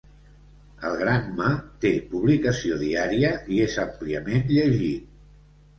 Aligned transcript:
El 0.87 0.95
Granma 1.01 1.51
té 1.85 1.91
publicació 2.15 2.81
diària 2.81 3.33
i 3.59 3.65
és 3.69 3.81
àmpliament 3.89 4.45
llegit. 4.59 5.11